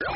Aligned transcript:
Hẻm 0.00 0.08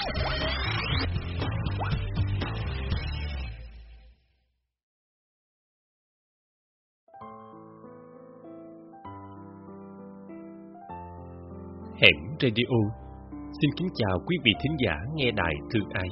Radio. 12.40 12.64
Xin 13.32 13.70
kính 13.76 13.88
chào 13.94 14.18
quý 14.26 14.36
vị 14.44 14.52
thính 14.62 14.76
giả 14.84 14.96
nghe 15.14 15.30
đài 15.30 15.54
thương 15.70 15.88
ái. 15.90 16.08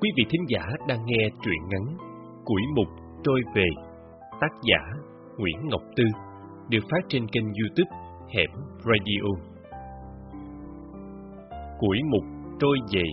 Quý 0.00 0.10
vị 0.16 0.24
thính 0.30 0.44
giả 0.48 0.66
đang 0.88 1.06
nghe 1.06 1.28
truyện 1.42 1.58
ngắn 1.68 1.96
Củi 2.44 2.62
mục 2.76 2.88
trôi 3.24 3.40
về, 3.54 3.66
Tác 4.40 4.52
giả 4.62 4.78
Nguyễn 5.38 5.68
Ngọc 5.68 5.82
Tư, 5.96 6.04
Được 6.68 6.84
phát 6.90 7.06
trên 7.08 7.26
kênh 7.28 7.44
youtube 7.44 7.96
Hẻm 8.34 8.50
Radio. 8.84 9.56
Củi 11.78 11.98
mục 12.10 12.35
trôi 12.58 12.78
về 12.92 13.04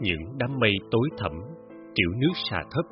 Những 0.00 0.20
đám 0.38 0.58
mây 0.60 0.72
tối 0.90 1.08
thẳm 1.18 1.32
Triệu 1.94 2.10
nước 2.20 2.32
xà 2.50 2.62
thấp 2.70 2.84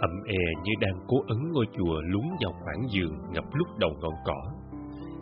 ẩm 0.00 0.10
e 0.26 0.42
như 0.64 0.72
đang 0.80 1.04
cố 1.08 1.16
ấn 1.26 1.52
ngôi 1.52 1.66
chùa 1.72 2.00
lún 2.00 2.26
vào 2.42 2.52
khoảng 2.52 2.88
giường 2.90 3.14
ngập 3.32 3.44
lúc 3.52 3.68
đầu 3.78 3.90
ngọn 4.00 4.14
cỏ. 4.24 4.40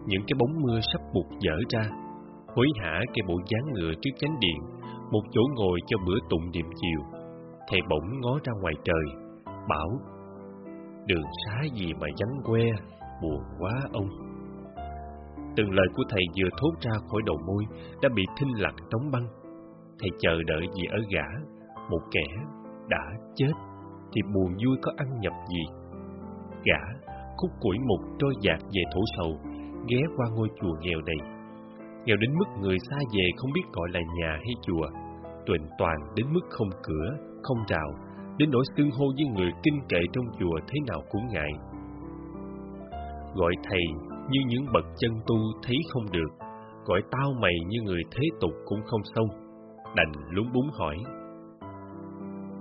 Những 0.06 0.22
cái 0.26 0.34
bóng 0.38 0.62
mưa 0.62 0.80
sắp 0.92 1.00
buộc 1.14 1.26
dở 1.40 1.56
ra, 1.68 1.90
hối 2.56 2.66
hả 2.80 3.00
cái 3.14 3.22
bộ 3.28 3.34
dáng 3.46 3.72
ngựa 3.72 3.92
trước 4.02 4.10
chánh 4.18 4.40
điện, 4.40 4.58
một 5.10 5.22
chỗ 5.30 5.40
ngồi 5.54 5.78
cho 5.86 5.98
bữa 6.06 6.18
tụng 6.30 6.50
niệm 6.52 6.66
chiều. 6.80 7.00
Thầy 7.68 7.80
bỗng 7.90 8.20
ngó 8.20 8.38
ra 8.44 8.52
ngoài 8.60 8.74
trời, 8.84 9.04
bảo, 9.68 9.88
đường 11.06 11.26
xá 11.44 11.62
gì 11.74 11.92
mà 11.92 12.06
vắng 12.20 12.42
que, 12.44 12.64
buồn 13.22 13.40
quá 13.58 13.72
ông. 13.92 14.08
Từng 15.56 15.70
lời 15.70 15.86
của 15.94 16.02
thầy 16.08 16.22
vừa 16.38 16.48
thốt 16.58 16.72
ra 16.80 16.92
khỏi 17.10 17.22
đầu 17.26 17.36
môi 17.46 17.64
đã 18.02 18.08
bị 18.16 18.22
thinh 18.38 18.52
lặng 18.56 18.76
đóng 18.90 19.10
băng. 19.12 19.26
Thầy 20.00 20.10
chờ 20.18 20.42
đợi 20.46 20.66
gì 20.74 20.82
ở 20.90 20.98
gã, 21.12 21.26
một 21.90 22.00
kẻ 22.10 22.26
đã 22.88 23.04
chết 23.34 23.52
thì 24.12 24.20
buồn 24.34 24.56
vui 24.64 24.76
có 24.82 24.92
ăn 24.96 25.20
nhập 25.20 25.32
gì. 25.48 25.64
Gã, 26.64 27.12
khúc 27.36 27.50
củi 27.60 27.76
mục 27.88 28.00
trôi 28.18 28.32
dạt 28.40 28.58
về 28.72 28.82
thổ 28.94 29.00
sầu, 29.16 29.38
ghé 29.88 30.00
qua 30.16 30.26
ngôi 30.34 30.48
chùa 30.60 30.76
nghèo 30.80 31.00
này. 31.00 31.30
Nghèo 32.04 32.16
đến 32.16 32.34
mức 32.38 32.60
người 32.60 32.78
xa 32.90 32.96
về 33.12 33.26
không 33.36 33.52
biết 33.52 33.62
gọi 33.72 33.88
là 33.92 34.00
nhà 34.00 34.30
hay 34.30 34.54
chùa, 34.62 34.86
tuần 35.46 35.60
toàn 35.78 35.96
đến 36.16 36.26
mức 36.32 36.46
không 36.50 36.68
cửa, 36.82 37.16
không 37.42 37.58
rào, 37.68 37.88
đến 38.38 38.50
nỗi 38.50 38.64
xưng 38.76 38.90
hô 38.90 39.06
với 39.16 39.26
người 39.34 39.52
kinh 39.62 39.80
kệ 39.88 40.00
trong 40.12 40.24
chùa 40.38 40.58
thế 40.68 40.78
nào 40.86 41.02
cũng 41.10 41.26
ngại. 41.28 41.52
Gọi 43.34 43.52
thầy 43.64 43.84
như 44.30 44.40
những 44.46 44.66
bậc 44.72 44.84
chân 44.96 45.10
tu 45.26 45.36
thấy 45.62 45.76
không 45.92 46.04
được, 46.12 46.46
gọi 46.84 47.00
tao 47.10 47.32
mày 47.40 47.54
như 47.68 47.78
người 47.82 48.02
thế 48.10 48.28
tục 48.40 48.50
cũng 48.66 48.80
không 48.86 49.00
xong, 49.14 49.28
đành 49.96 50.12
lúng 50.30 50.52
búng 50.54 50.70
hỏi. 50.78 50.96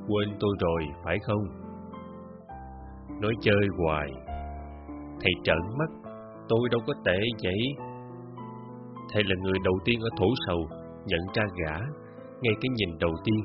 Quên 0.08 0.30
tôi 0.40 0.56
rồi, 0.60 0.84
phải 1.04 1.18
không? 1.20 1.44
Nói 3.22 3.34
chơi 3.42 3.68
hoài. 3.78 4.10
Thầy 5.22 5.34
trợn 5.44 5.62
mắt, 5.80 6.12
tôi 6.50 6.70
đâu 6.72 6.82
có 6.88 6.94
tệ 7.06 7.20
vậy. 7.44 7.88
Thầy 9.14 9.24
là 9.24 9.36
người 9.44 9.60
đầu 9.64 9.74
tiên 9.86 10.00
ở 10.00 10.10
thổ 10.18 10.28
sầu, 10.48 10.68
nhận 11.06 11.22
ra 11.34 11.44
gã, 11.64 11.78
ngay 12.42 12.54
cái 12.62 12.70
nhìn 12.76 12.98
đầu 13.00 13.12
tiên, 13.24 13.40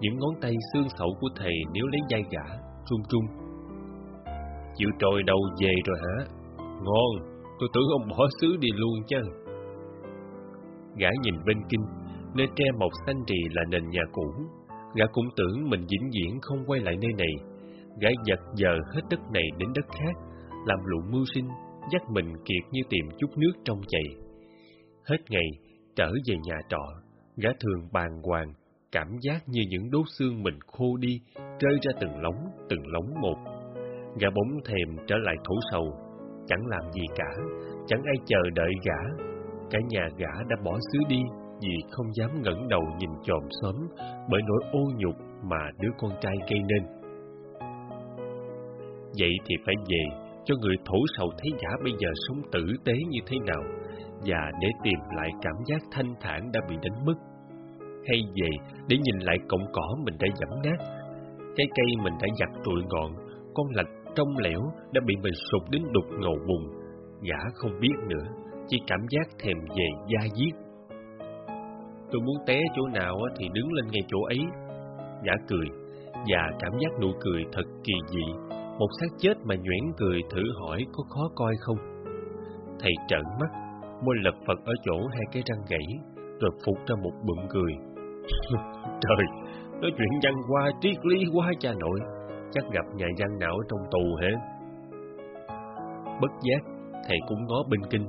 những 0.00 0.18
ngón 0.18 0.34
tay 0.42 0.54
xương 0.72 0.88
sẩu 0.98 1.08
của 1.20 1.28
thầy 1.36 1.54
nếu 1.72 1.86
lấy 1.86 2.00
dây 2.08 2.22
gã, 2.30 2.54
run 2.90 3.02
run. 3.10 3.24
Chịu 4.74 4.88
trồi 4.98 5.22
đầu 5.22 5.38
về 5.60 5.72
rồi 5.86 5.98
hả? 6.02 6.24
Ngon, 6.58 7.39
tôi 7.60 7.68
tưởng 7.72 7.88
ông 7.92 8.08
bỏ 8.08 8.26
xứ 8.40 8.56
đi 8.60 8.68
luôn 8.74 8.94
chứ. 9.06 9.20
Gã 10.96 11.08
nhìn 11.22 11.34
bên 11.46 11.58
kinh, 11.68 11.84
nơi 12.34 12.46
tre 12.56 12.64
mọc 12.78 12.90
xanh 13.06 13.24
rì 13.26 13.38
là 13.50 13.62
nền 13.70 13.88
nhà 13.90 14.02
cũ, 14.12 14.32
Gã 14.94 15.04
cũng 15.12 15.28
tưởng 15.36 15.70
mình 15.70 15.80
vĩnh 15.80 16.10
viễn 16.10 16.40
không 16.42 16.64
quay 16.66 16.80
lại 16.80 16.96
nơi 17.02 17.12
này. 17.18 17.32
Gã 18.00 18.08
giật 18.24 18.40
giờ 18.54 18.78
hết 18.94 19.00
đất 19.10 19.20
này 19.32 19.42
đến 19.58 19.68
đất 19.74 19.86
khác, 19.88 20.14
làm 20.66 20.78
lụng 20.84 21.10
mưu 21.10 21.24
sinh, 21.34 21.48
dắt 21.92 22.02
mình 22.10 22.32
kiệt 22.44 22.72
như 22.72 22.80
tìm 22.90 23.04
chút 23.18 23.30
nước 23.36 23.52
trong 23.64 23.80
chày. 23.88 24.04
Hết 25.04 25.18
ngày, 25.30 25.48
trở 25.96 26.12
về 26.26 26.36
nhà 26.42 26.56
trọ, 26.68 26.82
gã 27.36 27.50
thường 27.60 27.88
bàng 27.92 28.22
hoàng, 28.22 28.52
cảm 28.92 29.08
giác 29.20 29.48
như 29.48 29.62
những 29.70 29.90
đốt 29.90 30.06
xương 30.18 30.42
mình 30.42 30.58
khô 30.66 30.96
đi, 30.96 31.20
rơi 31.34 31.78
ra 31.82 31.92
từng 32.00 32.22
lóng, 32.22 32.46
từng 32.68 32.86
lóng 32.86 33.20
một. 33.20 33.36
Gã 34.20 34.30
bóng 34.30 34.60
thèm 34.64 35.06
trở 35.06 35.16
lại 35.16 35.36
thổ 35.44 35.54
sầu, 35.72 35.96
chẳng 36.50 36.66
làm 36.66 36.92
gì 36.92 37.02
cả, 37.16 37.30
chẳng 37.86 38.02
ai 38.04 38.16
chờ 38.26 38.42
đợi 38.54 38.72
gã. 38.86 39.24
Cả 39.70 39.78
nhà 39.88 40.08
gã 40.16 40.32
đã 40.48 40.56
bỏ 40.64 40.78
xứ 40.92 40.98
đi, 41.08 41.22
vì 41.62 41.76
không 41.90 42.06
dám 42.12 42.30
ngẩng 42.42 42.68
đầu 42.68 42.82
nhìn 42.98 43.10
chòm 43.22 43.42
xóm 43.62 43.74
bởi 44.30 44.40
nỗi 44.48 44.62
ô 44.72 44.80
nhục 44.96 45.14
mà 45.42 45.70
đứa 45.80 45.90
con 45.98 46.10
trai 46.20 46.34
gây 46.50 46.60
nên. 46.68 46.82
Vậy 49.18 49.32
thì 49.46 49.54
phải 49.66 49.74
về 49.88 50.04
cho 50.44 50.54
người 50.60 50.76
thổ 50.84 50.98
sầu 51.16 51.30
thấy 51.38 51.50
gã 51.62 51.70
bây 51.84 51.92
giờ 51.98 52.08
sống 52.28 52.42
tử 52.52 52.66
tế 52.84 52.92
như 53.08 53.20
thế 53.26 53.36
nào 53.46 53.62
và 54.26 54.50
để 54.60 54.68
tìm 54.84 54.98
lại 55.16 55.30
cảm 55.42 55.54
giác 55.66 55.82
thanh 55.92 56.14
thản 56.20 56.52
đã 56.52 56.60
bị 56.68 56.76
đánh 56.82 57.04
mất. 57.06 57.14
Hay 58.08 58.20
về 58.34 58.50
để 58.88 58.96
nhìn 58.96 59.18
lại 59.18 59.36
cọng 59.48 59.66
cỏ 59.72 59.96
mình 60.04 60.14
đã 60.20 60.28
dẫm 60.34 60.62
nát, 60.64 60.84
cái 61.56 61.66
cây 61.76 61.96
mình 62.02 62.14
đã 62.22 62.28
giặt 62.38 62.48
trụi 62.64 62.82
ngọn, 62.88 63.14
con 63.54 63.66
lạch 63.74 63.99
trong 64.14 64.38
lẻo 64.38 64.60
đã 64.92 65.00
bị 65.06 65.14
mình 65.22 65.34
sụp 65.50 65.70
đến 65.70 65.82
đục 65.92 66.04
ngầu 66.20 66.36
bùng. 66.48 66.80
Gã 67.22 67.38
không 67.54 67.80
biết 67.80 67.94
nữa, 68.08 68.26
chỉ 68.68 68.78
cảm 68.86 69.00
giác 69.10 69.28
thèm 69.38 69.56
về 69.76 69.88
da 70.08 70.28
diết 70.34 70.70
Tôi 72.12 72.20
muốn 72.20 72.36
té 72.46 72.60
chỗ 72.76 72.82
nào 72.94 73.18
thì 73.38 73.48
đứng 73.54 73.72
lên 73.72 73.84
ngay 73.90 74.02
chỗ 74.08 74.18
ấy. 74.22 74.40
Gã 75.24 75.32
cười, 75.48 75.66
và 76.14 76.50
cảm 76.58 76.72
giác 76.78 77.00
nụ 77.00 77.08
cười 77.20 77.44
thật 77.52 77.64
kỳ 77.84 77.94
dị. 78.06 78.32
Một 78.78 78.88
xác 79.00 79.16
chết 79.18 79.34
mà 79.44 79.54
nhuyễn 79.54 79.92
cười 79.96 80.20
thử 80.30 80.42
hỏi 80.60 80.86
có 80.92 81.04
khó 81.08 81.30
coi 81.34 81.54
không? 81.60 81.76
Thầy 82.80 82.92
trợn 83.08 83.22
mắt, 83.40 83.50
môi 84.04 84.16
lật 84.24 84.34
phật 84.46 84.58
ở 84.64 84.72
chỗ 84.84 85.06
hai 85.12 85.24
cái 85.32 85.42
răng 85.46 85.64
gãy, 85.70 85.98
rồi 86.40 86.50
phục 86.66 86.86
ra 86.86 86.96
một 87.02 87.12
bụng 87.26 87.46
cười. 87.48 87.72
Trời, 89.00 89.24
nói 89.80 89.90
chuyện 89.98 90.20
văn 90.22 90.34
qua 90.48 90.70
triết 90.80 91.06
lý 91.06 91.24
quá 91.34 91.50
cha 91.60 91.72
nội, 91.80 92.00
chắc 92.52 92.64
gặp 92.72 92.86
nhà 92.94 93.06
văn 93.18 93.38
nào 93.38 93.50
ở 93.50 93.62
trong 93.68 93.80
tù 93.90 94.14
hả? 94.22 94.32
Bất 96.20 96.30
giác, 96.42 96.62
thầy 97.08 97.18
cũng 97.28 97.46
ngó 97.46 97.62
bên 97.70 97.80
kinh, 97.90 98.06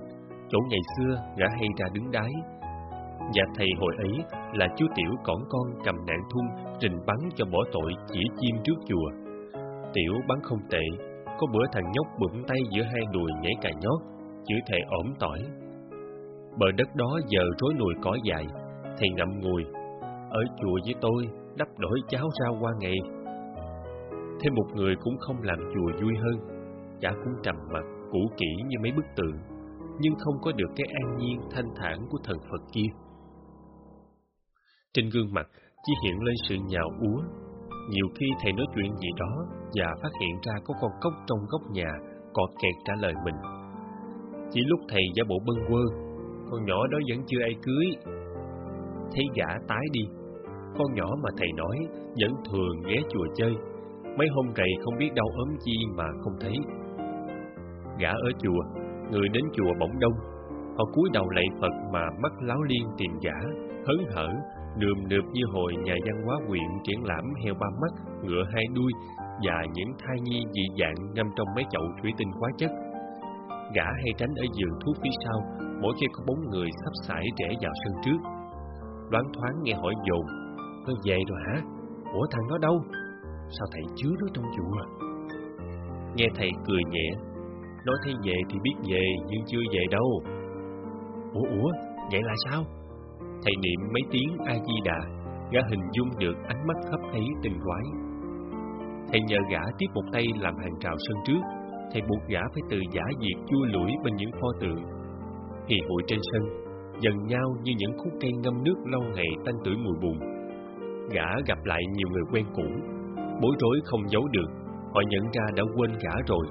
chỗ 0.49 0.59
ngày 0.69 0.79
xưa 0.97 1.15
gã 1.37 1.47
hay 1.59 1.67
ra 1.77 1.85
đứng 1.93 2.11
đái, 2.11 2.31
và 3.35 3.43
thầy 3.55 3.67
hồi 3.79 3.93
ấy 3.97 4.39
là 4.53 4.67
chú 4.77 4.85
Tiểu 4.95 5.11
cõng 5.23 5.43
con 5.49 5.83
cầm 5.85 5.95
nạn 6.07 6.19
thun 6.31 6.45
trình 6.79 6.97
bắn 7.07 7.17
cho 7.35 7.45
bỏ 7.45 7.59
tội 7.71 7.93
chỉ 8.13 8.19
chim 8.39 8.55
trước 8.63 8.75
chùa. 8.87 9.09
Tiểu 9.93 10.13
bắn 10.27 10.39
không 10.43 10.59
tệ, 10.69 10.83
có 11.39 11.47
bữa 11.53 11.65
thằng 11.71 11.91
nhóc 11.93 12.07
bụng 12.19 12.43
tay 12.47 12.57
giữa 12.71 12.83
hai 12.83 13.01
đùi 13.13 13.31
nhảy 13.41 13.53
cà 13.61 13.69
nhót, 13.69 14.01
chữ 14.45 14.55
thầy 14.67 14.79
ổn 14.87 15.13
tỏi. 15.19 15.39
Bờ 16.59 16.71
đất 16.77 16.95
đó 16.95 17.19
giờ 17.27 17.41
rối 17.59 17.73
nùi 17.79 17.93
cỏ 18.01 18.17
dài, 18.23 18.45
thầy 18.83 19.09
ngậm 19.09 19.39
ngùi. 19.41 19.63
Ở 20.29 20.41
chùa 20.61 20.77
với 20.85 20.95
tôi, 21.01 21.27
đắp 21.57 21.67
đổi 21.77 21.99
cháo 22.07 22.29
ra 22.39 22.47
qua 22.61 22.71
ngày. 22.79 22.95
Thêm 24.43 24.53
một 24.55 24.75
người 24.75 24.95
cũng 25.03 25.17
không 25.17 25.41
làm 25.41 25.57
chùa 25.73 26.01
vui 26.01 26.13
hơn, 26.23 26.37
chả 27.01 27.11
cũng 27.11 27.33
trầm 27.43 27.55
mặt, 27.73 27.83
cũ 28.11 28.19
kỹ 28.37 28.47
như 28.67 28.77
mấy 28.81 28.91
bức 28.91 29.05
tượng, 29.15 29.37
nhưng 29.99 30.13
không 30.19 30.35
có 30.41 30.51
được 30.51 30.71
cái 30.75 30.87
an 31.03 31.17
nhiên 31.17 31.39
thanh 31.51 31.69
thản 31.75 32.07
của 32.09 32.17
thần 32.23 32.37
Phật 32.49 32.61
kia. 32.73 32.89
Trên 34.93 35.09
gương 35.09 35.33
mặt 35.33 35.47
chỉ 35.83 35.93
hiện 36.03 36.19
lên 36.23 36.35
sự 36.49 36.55
nhào 36.67 36.89
úa. 37.01 37.21
Nhiều 37.89 38.07
khi 38.15 38.25
thầy 38.41 38.53
nói 38.53 38.65
chuyện 38.75 38.95
gì 38.95 39.09
đó 39.19 39.45
và 39.73 39.95
phát 40.01 40.09
hiện 40.21 40.35
ra 40.43 40.53
có 40.65 40.73
con 40.81 40.91
cốc 41.01 41.13
trong 41.27 41.39
góc 41.49 41.61
nhà 41.71 41.91
cọt 42.33 42.49
kẹt 42.61 42.75
trả 42.85 42.93
lời 43.01 43.13
mình. 43.25 43.35
Chỉ 44.51 44.61
lúc 44.65 44.79
thầy 44.89 45.01
giả 45.15 45.23
bộ 45.29 45.35
bâng 45.45 45.65
quơ, 45.67 45.83
con 46.51 46.65
nhỏ 46.65 46.87
đó 46.87 46.97
vẫn 47.09 47.23
chưa 47.27 47.41
ai 47.41 47.55
cưới. 47.61 47.85
Thấy 49.13 49.25
gã 49.35 49.47
tái 49.67 49.85
đi, 49.91 50.01
con 50.77 50.93
nhỏ 50.93 51.09
mà 51.23 51.29
thầy 51.37 51.47
nói 51.57 51.77
vẫn 52.21 52.31
thường 52.51 52.81
ghé 52.87 52.95
chùa 53.09 53.25
chơi. 53.35 53.55
Mấy 54.17 54.27
hôm 54.35 54.53
cày 54.55 54.67
không 54.83 54.97
biết 54.97 55.09
đau 55.15 55.27
ốm 55.35 55.49
chi 55.65 55.73
mà 55.97 56.05
không 56.23 56.33
thấy. 56.41 56.53
Gã 57.99 58.09
ở 58.09 58.31
chùa, 58.39 58.63
người 59.11 59.29
đến 59.29 59.43
chùa 59.53 59.73
bỗng 59.79 59.99
đông. 59.99 60.13
Họ 60.77 60.85
cúi 60.93 61.09
đầu 61.13 61.29
lạy 61.29 61.45
Phật 61.61 61.73
mà 61.93 62.05
mắt 62.23 62.31
láo 62.41 62.61
liên 62.61 62.87
tìm 62.97 63.11
gã, 63.21 63.37
hớn 63.87 63.97
hở 64.15 64.27
nườm 64.77 65.07
nượp 65.09 65.23
như 65.33 65.41
hồi 65.53 65.73
nhà 65.83 65.95
văn 66.05 66.25
hóa 66.25 66.35
quyện 66.47 66.69
triển 66.83 67.03
lãm 67.03 67.23
heo 67.45 67.53
ba 67.53 67.67
mắt, 67.81 68.23
ngựa 68.23 68.43
hai 68.53 68.63
đuôi 68.75 68.91
và 69.45 69.65
những 69.73 69.91
thai 69.99 70.17
nhi 70.21 70.43
dị 70.51 70.63
dạng 70.79 71.13
ngâm 71.13 71.27
trong 71.35 71.47
mấy 71.55 71.63
chậu 71.69 71.83
thủy 72.01 72.11
tinh 72.17 72.31
hóa 72.39 72.49
chất. 72.57 72.71
Gã 73.75 73.85
hay 73.85 74.13
tránh 74.17 74.33
ở 74.35 74.45
giường 74.53 74.79
thuốc 74.85 74.95
phía 75.03 75.15
sau 75.25 75.39
mỗi 75.81 75.93
khi 76.01 76.07
có 76.13 76.23
bóng 76.27 76.49
người 76.49 76.69
sắp 76.83 76.91
sải 77.07 77.25
trẻ 77.37 77.47
vào 77.61 77.73
sân 77.83 77.93
trước. 78.05 78.19
Đoán 79.11 79.25
thoáng 79.33 79.55
nghe 79.63 79.73
hỏi 79.73 79.93
dồn, 80.09 80.25
nó 80.87 80.93
về 81.05 81.17
rồi 81.29 81.39
hả? 81.47 81.61
Ủa 82.13 82.25
thằng 82.31 82.47
nó 82.49 82.57
đâu? 82.57 82.81
Sao 83.57 83.67
thầy 83.71 83.83
chứa 83.95 84.13
nó 84.19 84.27
trong 84.33 84.45
chùa? 84.57 85.05
Nghe 86.15 86.25
thầy 86.35 86.49
cười 86.67 86.83
nhẹ, 86.89 87.09
nói 87.85 87.97
thấy 88.03 88.13
về 88.25 88.35
thì 88.49 88.59
biết 88.63 88.75
về 88.89 89.03
nhưng 89.29 89.41
chưa 89.47 89.63
về 89.73 89.83
đâu. 89.91 90.21
Ủa 91.33 91.47
ủa, 91.61 91.71
vậy 92.11 92.21
là 92.23 92.33
sao? 92.49 92.63
Thầy 93.19 93.53
niệm 93.63 93.79
mấy 93.93 94.01
tiếng 94.11 94.37
A-di-đà, 94.45 94.99
gã 95.51 95.61
hình 95.69 95.81
dung 95.91 96.09
được 96.19 96.35
ánh 96.47 96.67
mắt 96.67 96.77
hấp 96.91 97.01
ấy 97.11 97.25
tình 97.43 97.57
quái. 97.65 97.85
Thầy 99.11 99.21
nhờ 99.21 99.37
gã 99.51 99.61
tiếp 99.77 99.87
một 99.93 100.03
tay 100.13 100.25
làm 100.39 100.53
hàng 100.57 100.79
rào 100.81 100.95
sân 101.07 101.17
trước, 101.25 101.41
thầy 101.91 102.01
buộc 102.01 102.27
gã 102.29 102.41
phải 102.53 102.61
từ 102.69 102.77
giả 102.91 103.03
diệt 103.19 103.47
chua 103.49 103.65
lũi 103.65 103.91
bên 104.03 104.15
những 104.15 104.31
pho 104.31 104.47
tượng. 104.61 104.83
Hì 105.67 105.77
hội 105.89 106.01
trên 106.07 106.19
sân, 106.31 106.41
dần 106.99 107.25
nhau 107.27 107.55
như 107.63 107.73
những 107.77 107.97
khúc 107.97 108.13
cây 108.21 108.31
ngâm 108.31 108.63
nước 108.63 108.75
lâu 108.85 109.01
ngày 109.15 109.29
tanh 109.45 109.55
tuổi 109.63 109.75
mùi 109.77 109.93
bùn. 110.01 110.19
Gã 111.13 111.27
gặp 111.47 111.57
lại 111.63 111.81
nhiều 111.93 112.07
người 112.11 112.23
quen 112.31 112.45
cũ, 112.55 112.90
bối 113.41 113.55
rối 113.59 113.79
không 113.85 114.09
giấu 114.09 114.27
được, 114.27 114.49
họ 114.93 115.01
nhận 115.09 115.23
ra 115.23 115.43
đã 115.55 115.63
quên 115.75 115.91
gã 115.91 116.15
rồi. 116.27 116.45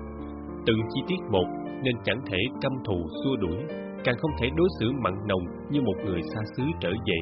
Từng 0.67 0.81
chi 0.95 1.01
tiết 1.09 1.21
một 1.31 1.47
nên 1.85 1.95
chẳng 2.05 2.21
thể 2.27 2.39
căm 2.63 2.73
thù 2.85 3.07
xua 3.25 3.37
đuổi, 3.37 3.59
càng 4.05 4.15
không 4.19 4.31
thể 4.41 4.49
đối 4.57 4.69
xử 4.81 4.91
mặn 5.03 5.15
nồng 5.29 5.45
như 5.71 5.81
một 5.81 5.97
người 6.05 6.21
xa 6.23 6.41
xứ 6.57 6.63
trở 6.81 6.91
về, 6.91 7.19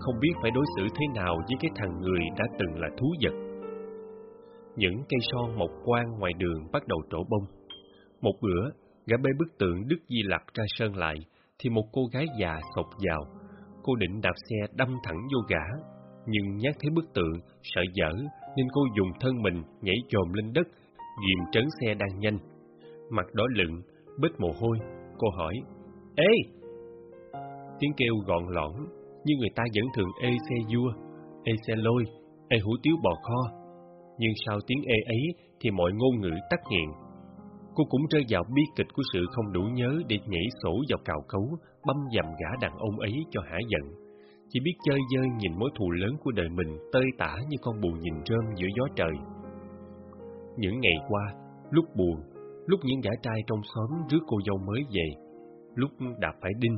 không 0.00 0.14
biết 0.20 0.32
phải 0.42 0.50
đối 0.50 0.64
xử 0.76 0.86
thế 0.88 1.06
nào 1.14 1.36
với 1.36 1.56
cái 1.60 1.70
thằng 1.76 2.00
người 2.00 2.20
đã 2.38 2.44
từng 2.58 2.80
là 2.80 2.88
thú 2.98 3.06
vật. 3.24 3.34
Những 4.76 4.96
cây 5.08 5.20
son 5.32 5.58
mọc 5.58 5.70
quang 5.84 6.18
ngoài 6.18 6.32
đường 6.38 6.62
bắt 6.72 6.88
đầu 6.88 6.98
trổ 7.10 7.18
bông. 7.28 7.44
Một 8.20 8.32
bữa, 8.42 8.70
gã 9.06 9.16
bê 9.16 9.30
bức 9.38 9.58
tượng 9.58 9.88
Đức 9.88 9.98
Di 10.08 10.22
Lặc 10.22 10.42
ra 10.54 10.64
sơn 10.66 10.96
lại, 10.96 11.16
thì 11.58 11.70
một 11.70 11.84
cô 11.92 12.02
gái 12.12 12.26
già 12.40 12.60
sộc 12.76 12.86
vào. 13.08 13.20
Cô 13.82 13.94
định 13.94 14.20
đạp 14.20 14.34
xe 14.50 14.56
đâm 14.74 14.88
thẳng 15.04 15.18
vô 15.34 15.40
gã, 15.48 15.64
nhưng 16.26 16.56
nhát 16.56 16.74
thấy 16.80 16.90
bức 16.94 17.04
tượng, 17.14 17.40
sợ 17.62 17.80
dở, 17.94 18.10
nên 18.56 18.66
cô 18.72 18.80
dùng 18.96 19.08
thân 19.20 19.42
mình 19.42 19.62
nhảy 19.82 19.96
chồm 20.08 20.32
lên 20.32 20.52
đất, 20.52 20.68
ghim 20.98 21.38
trấn 21.52 21.64
xe 21.80 21.94
đang 21.94 22.18
nhanh. 22.18 22.38
Mặt 23.10 23.26
đỏ 23.34 23.44
lựng, 23.54 23.82
bết 24.20 24.30
mồ 24.38 24.48
hôi, 24.60 24.78
cô 25.18 25.30
hỏi, 25.36 25.54
Ê! 26.16 26.34
Tiếng 27.78 27.92
kêu 27.96 28.14
gọn 28.26 28.44
lõn, 28.48 28.72
như 29.24 29.34
người 29.38 29.50
ta 29.56 29.64
vẫn 29.74 29.84
thường 29.94 30.10
ê 30.22 30.30
xe 30.48 30.56
vua, 30.74 30.92
ê 31.44 31.52
xe 31.66 31.74
lôi, 31.76 32.04
ê 32.48 32.58
hủ 32.58 32.72
tiếu 32.82 32.96
bò 33.02 33.10
kho. 33.22 33.56
Nhưng 34.18 34.32
sau 34.46 34.58
tiếng 34.66 34.82
ê 34.86 34.98
ấy 35.06 35.22
thì 35.60 35.70
mọi 35.70 35.92
ngôn 35.92 36.20
ngữ 36.20 36.30
tắt 36.50 36.60
nghẹn. 36.70 36.90
Cô 37.74 37.84
cũng 37.90 38.06
rơi 38.10 38.24
vào 38.28 38.42
bi 38.54 38.62
kịch 38.76 38.86
của 38.94 39.02
sự 39.12 39.26
không 39.30 39.52
đủ 39.52 39.62
nhớ 39.62 39.98
để 40.08 40.16
nhảy 40.26 40.46
sổ 40.62 40.72
vào 40.88 40.98
cào 41.04 41.20
cấu, 41.28 41.48
băm 41.86 41.96
dầm 42.16 42.24
gã 42.24 42.48
đàn 42.60 42.72
ông 42.78 42.98
ấy 42.98 43.14
cho 43.30 43.40
hả 43.40 43.58
giận. 43.68 44.09
Chỉ 44.52 44.60
biết 44.64 44.74
chơi 44.84 44.98
dơi 45.16 45.26
nhìn 45.38 45.52
mối 45.58 45.70
thù 45.78 45.90
lớn 45.90 46.10
của 46.24 46.30
đời 46.30 46.48
mình 46.48 46.78
tơi 46.92 47.04
tả 47.18 47.36
như 47.48 47.56
con 47.62 47.80
bù 47.80 47.88
nhìn 47.88 48.14
rơm 48.24 48.54
giữa 48.56 48.66
gió 48.76 48.84
trời. 48.96 49.12
Những 50.56 50.80
ngày 50.80 50.96
qua, 51.08 51.34
lúc 51.70 51.84
buồn, 51.96 52.16
lúc 52.66 52.80
những 52.84 53.00
gã 53.00 53.10
trai 53.22 53.40
trong 53.46 53.60
xóm 53.74 53.90
rước 54.10 54.18
cô 54.26 54.36
dâu 54.46 54.58
mới 54.58 54.82
về, 54.94 55.08
lúc 55.74 55.90
đạp 56.18 56.32
phải 56.42 56.52
đinh, 56.58 56.76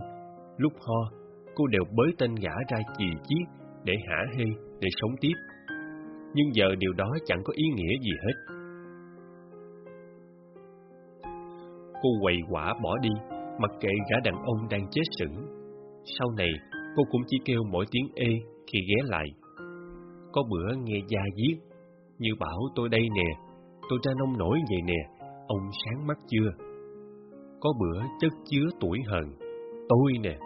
lúc 0.57 0.73
ho, 0.87 1.11
cô 1.55 1.67
đều 1.67 1.85
bới 1.97 2.13
tên 2.19 2.35
gã 2.35 2.53
ra 2.71 2.79
chì 2.99 3.05
chiết 3.25 3.49
để 3.85 3.95
hả 4.09 4.25
hê, 4.39 4.45
để 4.81 4.89
sống 5.01 5.11
tiếp. 5.21 5.35
Nhưng 6.35 6.55
giờ 6.55 6.75
điều 6.79 6.93
đó 6.93 7.11
chẳng 7.27 7.43
có 7.45 7.53
ý 7.57 7.65
nghĩa 7.75 7.99
gì 8.03 8.13
hết. 8.25 8.55
Cô 12.03 12.09
quầy 12.23 12.37
quả 12.51 12.75
bỏ 12.83 12.99
đi, 12.99 13.11
mặc 13.59 13.71
kệ 13.81 13.91
gã 14.11 14.21
đàn 14.25 14.35
ông 14.35 14.69
đang 14.71 14.87
chết 14.91 15.03
sững. 15.19 15.37
Sau 16.19 16.31
này, 16.37 16.51
cô 16.97 17.03
cũng 17.11 17.23
chỉ 17.27 17.37
kêu 17.45 17.63
mỗi 17.71 17.85
tiếng 17.91 18.09
ê 18.15 18.31
khi 18.73 18.79
ghé 18.89 19.03
lại. 19.05 19.27
Có 20.33 20.43
bữa 20.51 20.75
nghe 20.85 20.97
gia 21.09 21.21
giết, 21.37 21.57
như 22.19 22.31
bảo 22.41 22.61
tôi 22.75 22.89
đây 22.89 23.09
nè, 23.17 23.41
tôi 23.89 23.99
ra 24.03 24.13
nông 24.19 24.39
nổi 24.39 24.59
vậy 24.71 24.81
nè, 24.85 25.27
ông 25.47 25.71
sáng 25.85 26.07
mắt 26.07 26.19
chưa? 26.27 26.51
Có 27.61 27.73
bữa 27.81 28.03
chất 28.21 28.33
chứa 28.45 28.67
tuổi 28.81 28.99
hờn, 29.07 29.25
tôi 29.89 30.13
nè, 30.21 30.39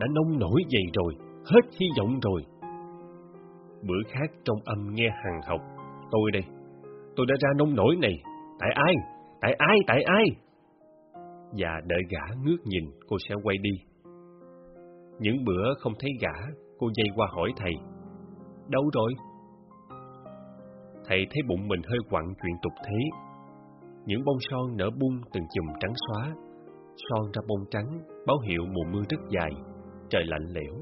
đã 0.00 0.06
nông 0.14 0.38
nổi 0.38 0.62
vậy 0.72 0.82
rồi, 0.94 1.14
hết 1.44 1.60
hy 1.80 1.86
vọng 1.98 2.20
rồi. 2.22 2.42
Bữa 3.82 4.02
khác 4.08 4.30
trong 4.44 4.58
âm 4.64 4.94
nghe 4.94 5.08
hằng 5.24 5.40
học, 5.48 5.60
tôi 6.10 6.30
đây, 6.32 6.42
tôi 7.16 7.26
đã 7.28 7.34
ra 7.40 7.48
nông 7.58 7.74
nổi 7.74 7.96
này, 8.00 8.22
tại 8.58 8.70
ai, 8.74 8.94
tại 9.40 9.54
ai, 9.58 9.78
tại 9.86 10.02
ai? 10.02 10.24
Và 11.58 11.80
đợi 11.86 12.00
gã 12.10 12.34
ngước 12.44 12.66
nhìn, 12.66 12.84
cô 13.08 13.16
sẽ 13.28 13.34
quay 13.42 13.56
đi. 13.62 13.70
Những 15.18 15.44
bữa 15.44 15.74
không 15.80 15.92
thấy 15.98 16.10
gã, 16.20 16.34
cô 16.78 16.86
dây 16.94 17.06
qua 17.16 17.28
hỏi 17.30 17.52
thầy, 17.56 17.72
đâu 18.68 18.90
rồi? 18.92 19.12
Thầy 21.04 21.26
thấy 21.30 21.42
bụng 21.48 21.68
mình 21.68 21.80
hơi 21.88 21.98
quặn 22.10 22.24
chuyện 22.42 22.54
tục 22.62 22.72
thế. 22.84 22.98
Những 24.06 24.24
bông 24.24 24.38
son 24.50 24.76
nở 24.76 24.90
bung 25.00 25.20
từng 25.32 25.44
chùm 25.54 25.66
trắng 25.80 25.92
xóa, 26.08 26.34
son 27.10 27.32
ra 27.32 27.42
bông 27.48 27.64
trắng, 27.70 27.86
báo 28.26 28.38
hiệu 28.38 28.62
mùa 28.66 28.84
mưa 28.92 29.02
rất 29.08 29.20
dài, 29.30 29.50
trời 30.10 30.24
lạnh 30.26 30.46
lẽo. 30.52 30.74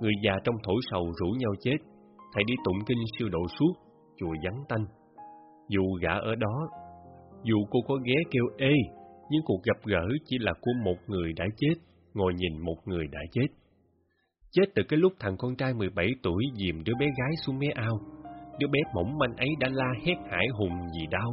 Người 0.00 0.12
già 0.24 0.32
trong 0.44 0.54
thổi 0.64 0.80
sầu 0.90 1.12
rủ 1.20 1.26
nhau 1.38 1.52
chết, 1.60 1.76
thầy 2.34 2.44
đi 2.46 2.54
tụng 2.64 2.78
kinh 2.86 2.98
siêu 3.18 3.28
độ 3.28 3.40
suốt, 3.58 3.72
chùa 4.16 4.34
vắng 4.44 4.64
tanh. 4.68 4.86
Dù 5.68 5.82
gã 6.02 6.12
ở 6.12 6.34
đó, 6.34 6.68
dù 7.42 7.56
cô 7.70 7.78
có 7.88 7.94
ghé 8.04 8.14
kêu 8.30 8.44
ê, 8.58 8.74
nhưng 9.30 9.42
cuộc 9.44 9.62
gặp 9.62 9.76
gỡ 9.84 10.06
chỉ 10.24 10.36
là 10.40 10.52
của 10.60 10.72
một 10.84 10.96
người 11.06 11.32
đã 11.36 11.44
chết, 11.56 11.74
ngồi 12.16 12.34
nhìn 12.34 12.58
một 12.58 12.76
người 12.84 13.06
đã 13.12 13.20
chết. 13.32 13.46
Chết 14.50 14.64
từ 14.74 14.82
cái 14.88 14.98
lúc 14.98 15.12
thằng 15.20 15.36
con 15.38 15.56
trai 15.56 15.74
17 15.74 16.10
tuổi 16.22 16.44
dìm 16.54 16.84
đứa 16.84 16.92
bé 17.00 17.06
gái 17.06 17.32
xuống 17.46 17.58
mé 17.58 17.66
ao, 17.74 17.98
đứa 18.58 18.68
bé 18.72 18.80
mỏng 18.94 19.18
manh 19.18 19.36
ấy 19.36 19.48
đã 19.60 19.68
la 19.72 19.90
hét 20.04 20.16
hải 20.30 20.46
hùng 20.58 20.76
vì 20.94 21.06
đau. 21.10 21.30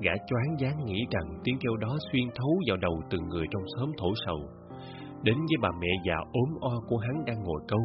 Gã 0.00 0.12
choáng 0.28 0.56
dáng 0.58 0.84
nghĩ 0.84 1.06
rằng 1.10 1.40
tiếng 1.44 1.56
kêu 1.60 1.76
đó 1.76 1.96
xuyên 2.12 2.24
thấu 2.34 2.58
vào 2.68 2.76
đầu 2.76 3.00
từng 3.10 3.28
người 3.28 3.46
trong 3.50 3.62
xóm 3.76 3.92
thổ 3.98 4.12
sầu. 4.26 4.38
Đến 5.22 5.36
với 5.36 5.56
bà 5.60 5.68
mẹ 5.80 5.88
già 6.06 6.16
ốm 6.32 6.58
o 6.60 6.80
của 6.88 6.96
hắn 6.96 7.24
đang 7.26 7.42
ngồi 7.42 7.60
câu. 7.68 7.80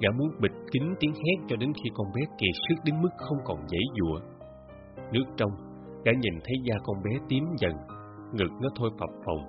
Gã 0.00 0.10
muốn 0.18 0.28
bịt 0.40 0.52
kín 0.72 0.82
tiếng 1.00 1.12
hét 1.12 1.46
cho 1.48 1.56
đến 1.56 1.72
khi 1.72 1.90
con 1.94 2.06
bé 2.14 2.20
kiệt 2.38 2.54
sức 2.68 2.74
đến 2.84 3.02
mức 3.02 3.10
không 3.16 3.38
còn 3.44 3.58
dãy 3.68 3.82
dụa. 3.98 4.20
Nước 5.12 5.24
trong, 5.36 5.50
gã 6.04 6.12
nhìn 6.12 6.34
thấy 6.44 6.56
da 6.64 6.74
con 6.84 6.96
bé 7.04 7.10
tím 7.28 7.44
dần, 7.58 7.72
ngực 8.32 8.52
nó 8.62 8.68
thôi 8.76 8.90
phập 9.00 9.10
phồng, 9.24 9.42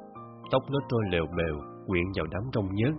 tóc 0.52 0.64
nó 0.72 0.80
trôi 0.90 1.02
lều 1.12 1.26
bèo, 1.38 1.69
quyện 1.90 2.06
vào 2.16 2.26
đám 2.32 2.44
rong 2.54 2.70
nhớt. 2.74 2.96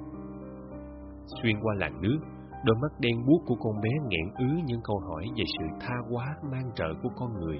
Xuyên 1.42 1.56
qua 1.62 1.74
làn 1.78 2.02
nước, 2.02 2.18
đôi 2.64 2.76
mắt 2.82 2.92
đen 3.00 3.26
buốt 3.26 3.40
của 3.46 3.54
con 3.54 3.80
bé 3.82 3.90
nghẹn 4.08 4.26
ứ 4.38 4.60
những 4.66 4.80
câu 4.84 4.98
hỏi 4.98 5.24
về 5.36 5.44
sự 5.58 5.64
tha 5.80 5.94
hóa 6.10 6.26
mang 6.52 6.70
trợ 6.74 6.88
của 7.02 7.08
con 7.16 7.32
người. 7.40 7.58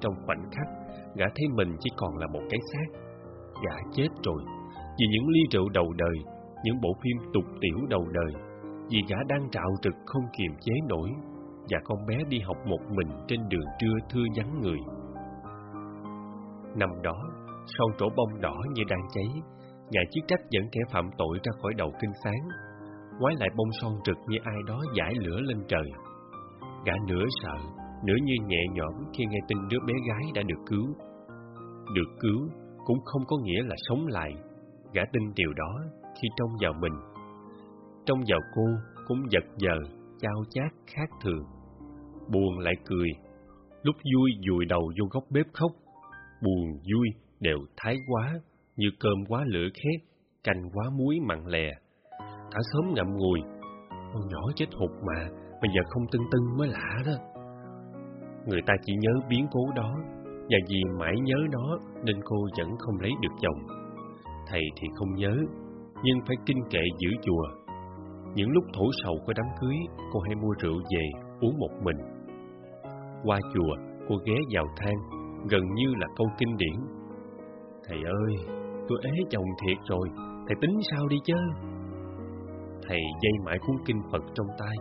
Trong 0.00 0.14
khoảnh 0.26 0.44
khắc, 0.50 0.68
gã 1.14 1.26
thấy 1.26 1.48
mình 1.54 1.76
chỉ 1.80 1.90
còn 1.96 2.16
là 2.16 2.26
một 2.26 2.42
cái 2.50 2.60
xác. 2.72 2.98
Gã 3.64 3.76
chết 3.92 4.08
rồi, 4.24 4.42
vì 4.98 5.06
những 5.10 5.28
ly 5.28 5.40
rượu 5.52 5.68
đầu 5.68 5.92
đời, 5.98 6.16
những 6.64 6.80
bộ 6.82 6.88
phim 7.02 7.32
tục 7.34 7.44
tiểu 7.60 7.86
đầu 7.88 8.06
đời, 8.12 8.42
vì 8.90 8.98
gã 9.08 9.16
đang 9.28 9.50
trạo 9.50 9.70
trực 9.82 9.94
không 10.06 10.22
kiềm 10.38 10.52
chế 10.60 10.72
nổi, 10.88 11.10
và 11.70 11.78
con 11.84 12.06
bé 12.06 12.16
đi 12.28 12.40
học 12.40 12.56
một 12.66 12.80
mình 12.90 13.08
trên 13.28 13.40
đường 13.48 13.66
trưa 13.78 13.94
thưa 14.10 14.24
vắng 14.36 14.60
người. 14.60 14.78
Năm 16.76 16.90
đó, 17.02 17.16
son 17.66 17.90
trổ 17.98 18.06
bông 18.16 18.40
đỏ 18.40 18.56
như 18.74 18.82
đang 18.88 19.08
cháy, 19.14 19.42
nhà 19.90 20.00
chức 20.12 20.24
trách 20.28 20.40
dẫn 20.50 20.64
kẻ 20.72 20.80
phạm 20.92 21.10
tội 21.18 21.38
ra 21.44 21.52
khỏi 21.62 21.72
đầu 21.76 21.92
kinh 22.00 22.12
sáng, 22.24 22.48
ngoái 23.20 23.34
lại 23.38 23.48
bông 23.56 23.72
son 23.80 23.92
trực 24.04 24.16
như 24.28 24.38
ai 24.44 24.56
đó 24.66 24.80
giải 24.94 25.14
lửa 25.20 25.40
lên 25.40 25.64
trời. 25.68 25.90
Gã 26.86 26.92
nửa 27.08 27.24
sợ, 27.42 27.58
nửa 28.04 28.16
như 28.22 28.34
nhẹ 28.46 28.62
nhõm 28.72 28.94
khi 29.18 29.24
nghe 29.26 29.38
tin 29.48 29.58
đứa 29.70 29.78
bé 29.86 29.94
gái 30.08 30.32
đã 30.34 30.42
được 30.42 30.62
cứu. 30.66 30.86
Được 31.94 32.10
cứu 32.20 32.48
cũng 32.84 32.98
không 33.04 33.22
có 33.26 33.36
nghĩa 33.42 33.62
là 33.62 33.76
sống 33.88 34.06
lại, 34.06 34.32
gã 34.92 35.02
tin 35.12 35.22
điều 35.34 35.52
đó 35.52 35.80
khi 36.22 36.28
trông 36.36 36.50
vào 36.60 36.72
mình. 36.80 36.92
Trông 38.06 38.18
vào 38.28 38.40
cô 38.54 38.62
cũng 39.06 39.22
giật 39.30 39.44
giờ, 39.56 39.76
trao 40.20 40.44
chát 40.50 40.72
khác 40.86 41.10
thường. 41.22 41.44
Buồn 42.32 42.58
lại 42.58 42.74
cười, 42.84 43.08
lúc 43.82 43.96
vui 44.14 44.30
dùi 44.48 44.64
đầu 44.64 44.92
vô 45.00 45.06
góc 45.10 45.24
bếp 45.30 45.46
khóc, 45.52 45.72
buồn 46.42 46.72
vui 46.72 47.08
đều 47.40 47.58
thái 47.76 47.96
quá, 48.08 48.34
như 48.76 48.90
cơm 49.00 49.24
quá 49.28 49.44
lửa 49.46 49.68
khét, 49.74 50.00
canh 50.44 50.70
quá 50.74 50.84
muối 50.98 51.18
mặn 51.22 51.44
lè. 51.46 51.70
Cả 52.20 52.58
sớm 52.72 52.94
ngậm 52.94 53.06
ngùi, 53.16 53.40
con 54.12 54.22
nhỏ 54.28 54.50
chết 54.56 54.66
hụt 54.74 54.90
mà, 54.90 55.28
bây 55.60 55.70
giờ 55.76 55.82
không 55.88 56.02
tưng 56.12 56.22
tưng 56.30 56.56
mới 56.58 56.68
lạ 56.68 57.02
đó. 57.06 57.12
Người 58.46 58.60
ta 58.66 58.74
chỉ 58.82 58.92
nhớ 59.00 59.10
biến 59.28 59.46
cố 59.52 59.60
đó, 59.76 59.94
và 60.24 60.58
vì 60.68 60.82
mãi 60.98 61.14
nhớ 61.22 61.36
nó 61.52 61.78
nên 62.04 62.16
cô 62.24 62.36
vẫn 62.58 62.76
không 62.78 63.00
lấy 63.00 63.10
được 63.22 63.34
chồng. 63.40 63.66
Thầy 64.46 64.62
thì 64.80 64.88
không 64.94 65.14
nhớ, 65.14 65.36
nhưng 66.02 66.18
phải 66.26 66.36
kinh 66.46 66.62
kệ 66.70 66.82
giữ 66.98 67.08
chùa. 67.22 67.72
Những 68.34 68.50
lúc 68.50 68.64
thổ 68.74 68.84
sầu 69.04 69.14
có 69.26 69.32
đám 69.36 69.46
cưới, 69.60 69.76
cô 70.12 70.20
hay 70.20 70.34
mua 70.34 70.54
rượu 70.62 70.78
về, 70.94 71.10
uống 71.40 71.58
một 71.58 71.70
mình. 71.82 71.96
Qua 73.24 73.40
chùa, 73.54 73.76
cô 74.08 74.16
ghé 74.24 74.34
vào 74.54 74.66
thang, 74.76 74.96
gần 75.50 75.62
như 75.74 75.94
là 75.98 76.06
câu 76.16 76.26
kinh 76.38 76.56
điển. 76.56 76.76
Thầy 77.88 77.98
ơi, 77.98 78.55
tôi 78.88 78.98
ế 79.02 79.24
chồng 79.30 79.44
thiệt 79.62 79.78
rồi, 79.84 80.08
thầy 80.46 80.56
tính 80.60 80.78
sao 80.90 81.08
đi 81.08 81.16
chứ? 81.24 81.34
Thầy 82.88 83.00
dây 83.22 83.32
mãi 83.44 83.58
cuốn 83.66 83.76
kinh 83.86 84.02
Phật 84.12 84.22
trong 84.34 84.46
tay, 84.58 84.76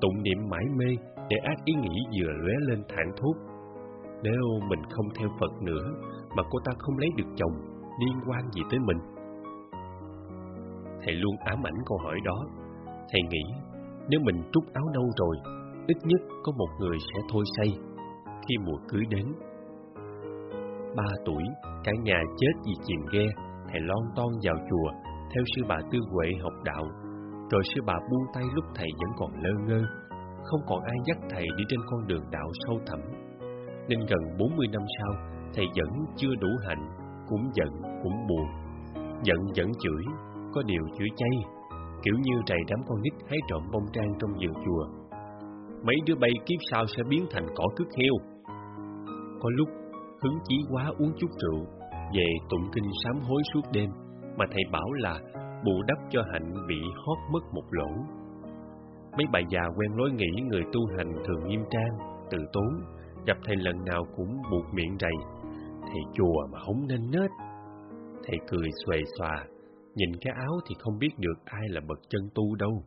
tụng 0.00 0.22
niệm 0.22 0.38
mãi 0.50 0.64
mê 0.76 0.96
để 1.30 1.36
ác 1.42 1.64
ý 1.64 1.74
nghĩ 1.74 1.98
vừa 2.18 2.32
lóe 2.32 2.54
lên 2.68 2.82
thản 2.88 3.12
thốt. 3.16 3.34
Nếu 4.22 4.42
mình 4.68 4.82
không 4.90 5.06
theo 5.18 5.28
Phật 5.40 5.62
nữa, 5.62 5.84
mà 6.36 6.42
cô 6.50 6.58
ta 6.64 6.72
không 6.78 6.98
lấy 6.98 7.10
được 7.16 7.30
chồng, 7.36 7.52
liên 8.00 8.16
quan 8.26 8.50
gì 8.52 8.62
tới 8.70 8.80
mình? 8.80 8.98
Thầy 11.04 11.14
luôn 11.14 11.36
ám 11.44 11.66
ảnh 11.66 11.78
câu 11.86 11.98
hỏi 11.98 12.18
đó. 12.24 12.46
Thầy 12.86 13.22
nghĩ, 13.30 13.44
nếu 14.08 14.20
mình 14.20 14.42
trút 14.52 14.64
áo 14.72 14.84
nâu 14.94 15.04
rồi, 15.16 15.36
ít 15.86 15.96
nhất 16.04 16.20
có 16.44 16.52
một 16.52 16.68
người 16.80 16.98
sẽ 16.98 17.20
thôi 17.32 17.44
say 17.56 17.68
khi 18.48 18.58
mùa 18.66 18.78
cưới 18.88 19.02
đến. 19.10 19.26
Ba 20.96 21.10
tuổi, 21.24 21.42
cả 21.84 21.92
nhà 22.02 22.22
chết 22.36 22.52
vì 22.66 22.72
chìm 22.86 23.00
ghe, 23.12 23.26
thầy 23.68 23.80
lon 23.80 24.04
ton 24.16 24.32
vào 24.42 24.54
chùa, 24.70 24.90
theo 25.34 25.44
sư 25.56 25.62
bà 25.68 25.76
Tư 25.90 25.98
Huệ 26.10 26.28
học 26.42 26.52
đạo. 26.64 26.84
Rồi 27.50 27.62
sư 27.74 27.80
bà 27.86 27.94
buông 28.10 28.24
tay 28.34 28.44
lúc 28.54 28.64
thầy 28.74 28.88
vẫn 29.00 29.10
còn 29.16 29.30
lơ 29.42 29.52
ngơ, 29.66 29.82
không 30.44 30.60
còn 30.66 30.80
ai 30.82 30.96
dắt 31.06 31.18
thầy 31.30 31.44
đi 31.56 31.64
trên 31.68 31.80
con 31.90 32.06
đường 32.06 32.24
đạo 32.30 32.48
sâu 32.66 32.78
thẳm. 32.86 33.00
Nên 33.88 33.98
gần 33.98 34.38
40 34.38 34.66
năm 34.72 34.82
sau, 34.98 35.12
thầy 35.54 35.66
vẫn 35.76 36.04
chưa 36.16 36.34
đủ 36.40 36.48
hạnh, 36.68 36.88
cũng 37.28 37.50
giận, 37.54 37.70
cũng 38.02 38.26
buồn. 38.28 38.46
Giận 39.22 39.38
vẫn 39.56 39.72
chửi, 39.82 40.04
có 40.54 40.62
điều 40.66 40.82
chửi 40.98 41.08
chay, 41.16 41.36
kiểu 42.02 42.14
như 42.22 42.34
trầy 42.46 42.58
đám 42.68 42.80
con 42.88 43.02
nít 43.02 43.12
hái 43.28 43.38
trộm 43.48 43.62
bông 43.72 43.86
trang 43.92 44.12
trong 44.20 44.30
vườn 44.32 44.64
chùa. 44.64 44.84
Mấy 45.86 45.96
đứa 46.06 46.14
bay 46.14 46.30
kiếp 46.46 46.60
sau 46.70 46.84
sẽ 46.86 47.02
biến 47.08 47.26
thành 47.30 47.46
cỏ 47.54 47.64
cước 47.76 47.88
heo. 47.98 48.14
Có 49.40 49.50
lúc 49.50 49.68
hứng 50.24 50.38
chí 50.48 50.56
quá 50.70 50.90
uống 50.98 51.12
chút 51.18 51.30
rượu, 51.42 51.66
về 52.14 52.26
tụng 52.50 52.70
kinh 52.74 52.90
sám 53.04 53.20
hối 53.20 53.42
suốt 53.54 53.60
đêm, 53.72 53.90
mà 54.38 54.44
thầy 54.50 54.62
bảo 54.72 54.92
là 54.92 55.20
bù 55.64 55.82
đắp 55.88 55.98
cho 56.10 56.22
hạnh 56.32 56.66
bị 56.68 56.80
hót 56.94 57.18
mất 57.32 57.40
một 57.52 57.64
lỗ. 57.70 57.88
Mấy 59.16 59.26
bà 59.32 59.40
già 59.50 59.62
quen 59.76 59.90
lối 59.96 60.10
nghĩ 60.12 60.42
người 60.42 60.62
tu 60.72 60.80
hành 60.98 61.12
thường 61.24 61.48
nghiêm 61.48 61.60
trang, 61.70 62.24
từ 62.30 62.38
tốn, 62.52 62.68
gặp 63.26 63.36
thầy 63.44 63.56
lần 63.56 63.84
nào 63.84 64.04
cũng 64.16 64.42
buộc 64.50 64.74
miệng 64.74 64.96
rầy. 65.00 65.12
Thầy 65.80 66.02
chùa 66.14 66.46
mà 66.52 66.58
không 66.66 66.86
nên 66.86 67.10
nết. 67.10 67.30
Thầy 68.26 68.36
cười 68.48 68.68
xuề 68.86 68.98
xòa, 69.18 69.44
nhìn 69.94 70.10
cái 70.20 70.34
áo 70.36 70.60
thì 70.68 70.74
không 70.78 70.98
biết 70.98 71.18
được 71.18 71.44
ai 71.44 71.68
là 71.68 71.80
bậc 71.88 71.98
chân 72.08 72.22
tu 72.34 72.54
đâu. 72.54 72.84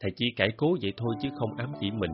Thầy 0.00 0.10
chỉ 0.16 0.26
cải 0.36 0.48
cố 0.56 0.76
vậy 0.82 0.92
thôi 0.96 1.14
chứ 1.20 1.28
không 1.38 1.56
ám 1.56 1.72
chỉ 1.80 1.90
mình. 1.90 2.12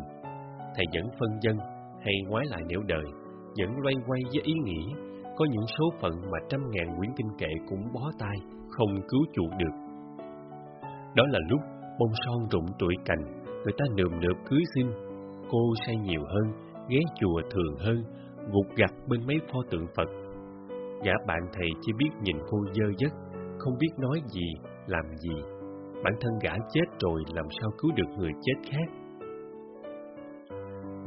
Thầy 0.76 0.84
vẫn 0.94 1.10
phân 1.20 1.38
dân, 1.42 1.56
hay 2.04 2.14
ngoái 2.28 2.46
lại 2.46 2.60
nẻo 2.68 2.80
đời, 2.88 3.04
vẫn 3.58 3.78
loay 3.82 3.94
quay 4.06 4.20
với 4.32 4.42
ý 4.42 4.52
nghĩ, 4.64 4.94
có 5.36 5.44
những 5.50 5.66
số 5.78 5.84
phận 6.00 6.12
mà 6.32 6.38
trăm 6.48 6.60
ngàn 6.70 6.96
quyển 6.98 7.10
kinh 7.16 7.30
kệ 7.38 7.48
cũng 7.68 7.92
bó 7.92 8.10
tay, 8.18 8.36
không 8.70 9.02
cứu 9.08 9.20
chuộc 9.32 9.50
được. 9.58 9.74
Đó 11.14 11.24
là 11.30 11.38
lúc 11.48 11.60
bông 11.98 12.12
son 12.26 12.48
rụng 12.50 12.66
tuổi 12.78 12.94
cành, 13.04 13.44
người 13.44 13.72
ta 13.78 13.84
nườm 13.96 14.20
nượp 14.20 14.36
cưới 14.50 14.60
xin. 14.74 14.86
Cô 15.50 15.58
say 15.86 15.96
nhiều 15.96 16.20
hơn, 16.20 16.52
ghé 16.88 16.98
chùa 17.20 17.40
thường 17.50 17.76
hơn, 17.78 18.04
gục 18.52 18.76
gặt 18.76 18.90
bên 19.08 19.26
mấy 19.26 19.36
pho 19.52 19.58
tượng 19.70 19.86
Phật. 19.96 20.08
Gã 21.04 21.12
bạn 21.26 21.40
thầy 21.52 21.68
chỉ 21.80 21.92
biết 21.98 22.10
nhìn 22.22 22.36
cô 22.50 22.58
dơ 22.72 22.84
dất, 22.98 23.12
không 23.58 23.74
biết 23.80 23.90
nói 23.98 24.20
gì, 24.26 24.54
làm 24.86 25.04
gì. 25.16 25.34
Bản 26.04 26.14
thân 26.20 26.32
gã 26.42 26.52
chết 26.72 26.84
rồi 27.00 27.22
làm 27.34 27.46
sao 27.60 27.70
cứu 27.78 27.90
được 27.96 28.18
người 28.18 28.30
chết 28.42 28.70
khác. 28.70 28.92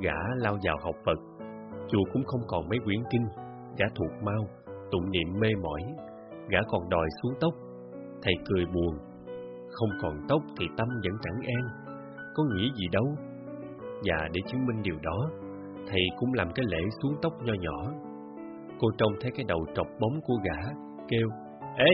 Gã 0.02 0.18
lao 0.38 0.58
vào 0.64 0.78
học 0.84 0.96
Phật, 1.06 1.37
chùa 1.88 2.04
cũng 2.14 2.24
không 2.24 2.42
còn 2.48 2.70
mấy 2.70 2.80
quyển 2.86 3.00
kinh, 3.12 3.26
gã 3.78 3.86
thuộc 3.96 4.12
mau, 4.24 4.48
tụng 4.92 5.12
niệm 5.12 5.40
mê 5.40 5.48
mỏi, 5.64 5.82
gã 6.50 6.60
còn 6.68 6.90
đòi 6.90 7.08
xuống 7.22 7.34
tóc. 7.42 7.54
Thầy 8.24 8.34
cười 8.46 8.66
buồn, 8.66 8.98
không 9.70 9.90
còn 10.02 10.14
tóc 10.30 10.42
thì 10.60 10.66
tâm 10.78 10.88
vẫn 11.04 11.14
chẳng 11.22 11.40
an, 11.56 11.88
có 12.36 12.44
nghĩ 12.44 12.72
gì 12.76 12.88
đâu. 12.92 13.06
Và 14.04 14.28
để 14.34 14.42
chứng 14.48 14.66
minh 14.66 14.82
điều 14.84 14.96
đó, 15.04 15.30
thầy 15.88 16.02
cũng 16.20 16.34
làm 16.34 16.48
cái 16.56 16.66
lễ 16.70 16.82
xuống 17.02 17.16
tóc 17.22 17.34
nho 17.44 17.54
nhỏ. 17.54 17.92
Cô 18.80 18.88
trông 18.98 19.12
thấy 19.22 19.32
cái 19.32 19.46
đầu 19.48 19.60
trọc 19.76 19.88
bóng 20.00 20.22
của 20.22 20.36
gã, 20.44 20.70
kêu, 21.08 21.28
Ê, 21.76 21.94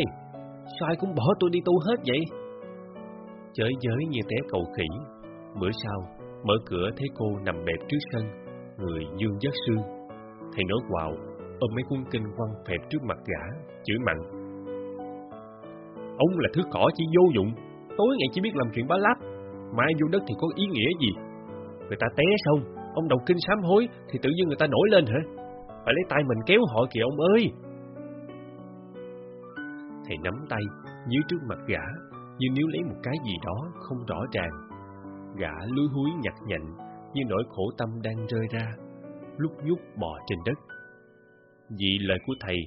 sao 0.80 0.88
ai 0.88 0.96
cũng 1.00 1.16
bỏ 1.16 1.24
tôi 1.40 1.50
đi 1.50 1.60
tu 1.66 1.74
hết 1.88 1.96
vậy? 2.08 2.20
Chới 3.54 3.72
giới 3.80 4.06
như 4.10 4.20
té 4.30 4.38
cầu 4.50 4.64
khỉ. 4.78 4.88
Bữa 5.62 5.70
sau, 5.84 6.00
mở 6.44 6.54
cửa 6.66 6.90
thấy 6.98 7.08
cô 7.18 7.26
nằm 7.46 7.56
bẹp 7.66 7.88
trước 7.88 7.98
sân, 8.12 8.43
người 8.78 9.06
dương 9.18 9.40
giác 9.42 9.54
sư, 9.68 9.76
Thầy 10.56 10.64
nói 10.70 10.80
quào, 10.90 11.12
ôm 11.60 11.70
mấy 11.76 11.84
cuốn 11.90 12.00
kinh 12.12 12.24
quăng 12.38 12.54
phẹp 12.68 12.90
trước 12.90 13.04
mặt 13.04 13.18
gã, 13.26 13.44
chửi 13.84 13.98
mặn. 14.06 14.18
Ông 16.18 16.40
là 16.40 16.50
thứ 16.54 16.62
cỏ 16.72 16.90
chỉ 16.96 17.04
vô 17.16 17.24
dụng, 17.36 17.52
tối 17.98 18.08
ngày 18.18 18.30
chỉ 18.32 18.42
biết 18.42 18.56
làm 18.56 18.68
chuyện 18.74 18.88
bá 18.88 18.96
láp, 18.98 19.18
mai 19.78 19.94
vô 20.02 20.08
đất 20.12 20.24
thì 20.28 20.36
có 20.42 20.48
ý 20.56 20.66
nghĩa 20.66 20.90
gì? 21.02 21.12
Người 21.88 21.98
ta 22.00 22.08
té 22.16 22.24
xong, 22.46 22.60
ông 22.94 23.08
đầu 23.08 23.20
kinh 23.26 23.38
sám 23.48 23.60
hối 23.64 23.88
thì 24.10 24.20
tự 24.22 24.30
nhiên 24.36 24.48
người 24.48 24.58
ta 24.60 24.68
nổi 24.68 24.88
lên 24.92 25.06
hả? 25.06 25.20
Phải 25.68 25.94
lấy 25.94 26.04
tay 26.10 26.24
mình 26.28 26.40
kéo 26.46 26.60
họ 26.74 26.86
kìa 26.92 27.02
ông 27.02 27.20
ơi! 27.36 27.52
Thầy 30.06 30.18
nắm 30.24 30.34
tay, 30.50 30.62
nhíu 31.08 31.22
trước 31.28 31.38
mặt 31.50 31.60
gã, 31.68 31.84
như 32.38 32.48
nếu 32.56 32.68
lấy 32.68 32.82
một 32.84 33.00
cái 33.04 33.14
gì 33.26 33.34
đó 33.46 33.72
không 33.74 33.98
rõ 34.08 34.20
ràng. 34.32 34.52
Gã 35.38 35.54
lúi 35.76 35.88
húi 35.94 36.10
nhặt 36.22 36.34
nhạnh, 36.48 36.68
như 37.14 37.22
nỗi 37.30 37.44
khổ 37.50 37.72
tâm 37.78 38.02
đang 38.02 38.28
rơi 38.28 38.48
ra, 38.52 38.76
lúc 39.38 39.52
nhúc 39.66 39.80
bò 39.98 40.20
trên 40.28 40.40
đất. 40.46 40.60
Vì 41.70 41.98
lời 42.02 42.18
của 42.26 42.34
thầy, 42.40 42.58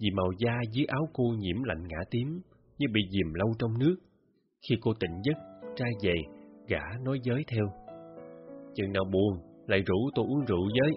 vì 0.00 0.10
màu 0.10 0.30
da 0.38 0.60
dưới 0.72 0.86
áo 0.88 1.08
cô 1.12 1.24
nhiễm 1.38 1.62
lạnh 1.62 1.88
ngã 1.88 1.98
tím, 2.10 2.40
như 2.78 2.86
bị 2.92 3.00
dìm 3.10 3.34
lâu 3.34 3.52
trong 3.58 3.78
nước. 3.78 3.96
Khi 4.68 4.76
cô 4.82 4.92
tỉnh 5.00 5.20
giấc, 5.24 5.38
trai 5.76 5.90
về, 6.02 6.14
gã 6.68 6.98
nói 7.04 7.18
giới 7.22 7.44
theo. 7.48 7.66
Chừng 8.74 8.92
nào 8.92 9.04
buồn, 9.12 9.38
lại 9.66 9.82
rủ 9.86 10.10
tôi 10.14 10.26
uống 10.28 10.44
rượu 10.44 10.68
với. 10.80 10.92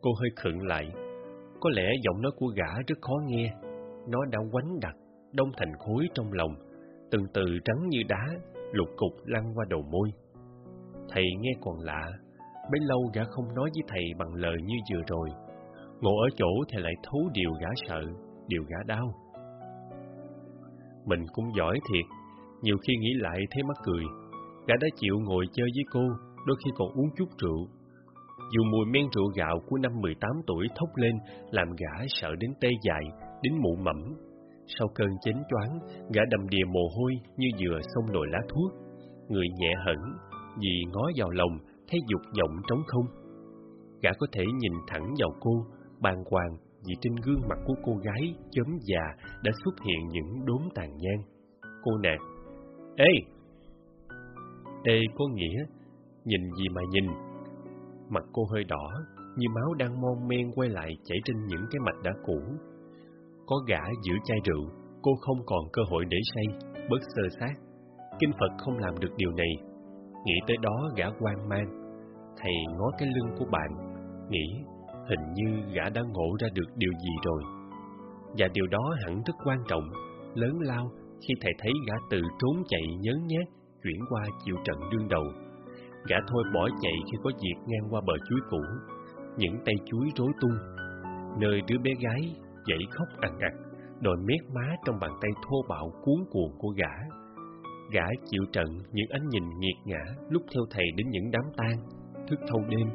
Cô 0.00 0.10
hơi 0.20 0.30
khựng 0.36 0.66
lại. 0.66 0.92
Có 1.60 1.70
lẽ 1.70 1.92
giọng 2.02 2.22
nói 2.22 2.32
của 2.38 2.46
gã 2.46 2.82
rất 2.86 2.98
khó 3.00 3.14
nghe. 3.26 3.54
Nó 4.08 4.18
đã 4.32 4.38
quánh 4.52 4.80
đặc, 4.80 4.94
đông 5.32 5.50
thành 5.56 5.72
khối 5.78 6.08
trong 6.14 6.32
lòng, 6.32 6.54
từng 7.10 7.26
từ 7.34 7.42
trắng 7.64 7.88
như 7.88 7.98
đá, 8.08 8.24
lục 8.72 8.88
cục 8.96 9.12
lăn 9.26 9.52
qua 9.54 9.64
đầu 9.68 9.82
môi. 9.82 10.10
Thầy 11.08 11.24
nghe 11.40 11.50
còn 11.60 11.78
lạ, 11.78 12.02
bấy 12.70 12.80
lâu 12.80 13.10
gã 13.14 13.24
không 13.24 13.54
nói 13.54 13.70
với 13.74 13.82
thầy 13.88 14.04
bằng 14.18 14.34
lời 14.34 14.56
như 14.64 14.74
vừa 14.92 15.02
rồi. 15.06 15.28
Ngồi 16.00 16.14
ở 16.26 16.28
chỗ 16.36 16.46
thầy 16.68 16.82
lại 16.82 16.92
thấu 17.02 17.20
điều 17.32 17.52
gã 17.60 17.68
sợ, 17.88 18.02
điều 18.46 18.62
gã 18.62 18.76
đau. 18.86 19.14
Mình 21.06 21.26
cũng 21.32 21.44
giỏi 21.56 21.78
thiệt, 21.88 22.04
nhiều 22.62 22.76
khi 22.86 22.94
nghĩ 23.00 23.10
lại 23.14 23.38
thấy 23.50 23.62
mắc 23.62 23.76
cười. 23.84 24.04
Gã 24.66 24.74
đã 24.80 24.88
chịu 24.96 25.14
ngồi 25.20 25.44
chơi 25.52 25.68
với 25.74 25.84
cô, 25.92 26.00
đôi 26.46 26.56
khi 26.64 26.70
còn 26.74 26.88
uống 26.88 27.10
chút 27.16 27.28
rượu. 27.38 27.68
Dù 28.52 28.62
mùi 28.72 28.86
men 28.86 29.04
rượu 29.14 29.28
gạo 29.36 29.60
của 29.68 29.78
năm 29.78 29.92
18 30.00 30.30
tuổi 30.46 30.66
thốc 30.76 30.88
lên 30.96 31.14
làm 31.50 31.68
gã 31.70 32.06
sợ 32.08 32.28
đến 32.40 32.50
tê 32.60 32.68
dại, 32.82 33.02
đến 33.42 33.52
mụ 33.62 33.76
mẫm. 33.76 34.14
Sau 34.78 34.88
cơn 34.94 35.08
chến 35.20 35.36
choáng, 35.50 35.78
gã 36.14 36.22
đầm 36.30 36.48
đìa 36.48 36.64
mồ 36.72 36.88
hôi 36.96 37.12
như 37.36 37.48
vừa 37.60 37.80
xông 37.94 38.12
nồi 38.12 38.26
lá 38.30 38.38
thuốc. 38.48 38.72
Người 39.28 39.46
nhẹ 39.58 39.72
hẳn, 39.86 39.96
vì 40.60 40.84
ngó 40.92 41.10
vào 41.16 41.30
lòng, 41.30 41.58
thấy 41.88 42.00
dục 42.08 42.20
vọng 42.38 42.62
trống 42.68 42.82
không. 42.86 43.06
Gã 44.02 44.10
có 44.18 44.26
thể 44.32 44.44
nhìn 44.58 44.72
thẳng 44.86 45.14
vào 45.18 45.30
cô, 45.40 45.66
bàn 46.00 46.24
hoàng 46.30 46.56
vì 46.86 46.94
trên 47.00 47.14
gương 47.24 47.48
mặt 47.48 47.58
của 47.66 47.74
cô 47.84 47.92
gái 47.92 48.34
chấm 48.50 48.66
già 48.80 49.02
đã 49.42 49.52
xuất 49.64 49.74
hiện 49.84 50.08
những 50.08 50.44
đốm 50.44 50.62
tàn 50.74 50.96
nhang. 50.96 51.22
Cô 51.82 51.98
nạt, 52.02 52.18
Ê! 52.96 53.12
Ê 54.84 55.00
có 55.18 55.24
nghĩa, 55.34 55.64
nhìn 56.24 56.40
gì 56.58 56.68
mà 56.68 56.82
nhìn? 56.90 57.06
Mặt 58.08 58.24
cô 58.32 58.42
hơi 58.52 58.64
đỏ, 58.64 58.86
như 59.36 59.46
máu 59.54 59.74
đang 59.74 60.00
mon 60.00 60.28
men 60.28 60.52
quay 60.54 60.68
lại 60.68 60.90
chảy 61.04 61.18
trên 61.24 61.46
những 61.46 61.64
cái 61.70 61.80
mạch 61.86 62.02
đã 62.04 62.10
cũ. 62.26 62.40
Có 63.46 63.56
gã 63.68 63.80
giữ 64.02 64.12
chai 64.24 64.38
rượu, 64.44 64.70
cô 65.02 65.12
không 65.20 65.38
còn 65.46 65.64
cơ 65.72 65.82
hội 65.90 66.04
để 66.08 66.18
say, 66.34 66.44
bớt 66.90 67.00
sơ 67.16 67.22
sát. 67.40 67.54
Kinh 68.18 68.32
Phật 68.32 68.54
không 68.58 68.78
làm 68.78 68.98
được 68.98 69.14
điều 69.16 69.30
này. 69.30 69.52
Nghĩ 70.24 70.34
tới 70.46 70.56
đó 70.62 70.90
gã 70.96 71.06
quan 71.20 71.48
mang. 71.48 71.66
Thầy 72.40 72.52
ngó 72.78 72.90
cái 72.98 73.08
lưng 73.14 73.34
của 73.38 73.46
bạn, 73.52 73.70
nghĩ 74.30 74.64
hình 75.08 75.32
như 75.34 75.74
gã 75.74 75.88
đã 75.88 76.02
ngộ 76.02 76.36
ra 76.40 76.48
được 76.54 76.68
điều 76.76 76.92
gì 76.92 77.10
rồi. 77.24 77.42
Và 78.38 78.48
điều 78.52 78.66
đó 78.66 78.94
hẳn 79.04 79.22
rất 79.26 79.34
quan 79.44 79.58
trọng, 79.68 79.84
lớn 80.34 80.58
lao 80.60 80.90
khi 81.20 81.34
thầy 81.40 81.52
thấy 81.58 81.72
gã 81.86 81.94
tự 82.10 82.22
trốn 82.38 82.62
chạy 82.68 82.82
nhớ 83.00 83.12
nhát, 83.26 83.46
chuyển 83.82 84.00
qua 84.10 84.22
chịu 84.44 84.56
trận 84.64 84.76
đương 84.92 85.08
đầu. 85.08 85.24
Gã 86.08 86.16
thôi 86.28 86.44
bỏ 86.54 86.68
chạy 86.82 86.92
khi 87.04 87.18
có 87.24 87.30
việc 87.42 87.58
ngang 87.66 87.88
qua 87.90 88.00
bờ 88.06 88.12
chuối 88.28 88.40
cũ, 88.50 88.62
những 89.36 89.56
tay 89.64 89.74
chuối 89.86 90.08
rối 90.16 90.32
tung, 90.40 90.56
nơi 91.40 91.62
đứa 91.68 91.78
bé 91.78 91.90
gái 92.00 92.36
dậy 92.66 92.78
khóc 92.90 93.08
ằn 93.20 93.32
ặt, 93.40 93.52
đòi 94.00 94.16
mét 94.16 94.40
má 94.54 94.74
trong 94.84 94.98
bàn 95.00 95.10
tay 95.20 95.30
thô 95.48 95.56
bạo 95.68 95.90
cuốn 96.02 96.24
cuồng 96.30 96.58
của 96.58 96.68
gã. 96.68 96.94
Gã 97.92 98.06
chịu 98.30 98.42
trận 98.52 98.66
những 98.92 99.08
ánh 99.10 99.28
nhìn 99.28 99.58
nghiệt 99.58 99.76
ngã 99.84 100.04
lúc 100.30 100.42
theo 100.54 100.64
thầy 100.70 100.84
đến 100.96 101.06
những 101.10 101.30
đám 101.30 101.44
tang, 101.56 101.78
thức 102.28 102.40
thâu 102.48 102.60
đêm, 102.68 102.88